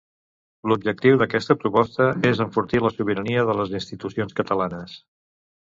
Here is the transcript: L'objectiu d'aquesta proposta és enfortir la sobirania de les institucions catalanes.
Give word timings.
L'objectiu 0.71 1.19
d'aquesta 1.21 1.55
proposta 1.65 2.09
és 2.31 2.41
enfortir 2.47 2.83
la 2.87 2.93
sobirania 2.97 3.45
de 3.53 3.59
les 3.61 3.79
institucions 3.83 4.39
catalanes. 4.43 5.03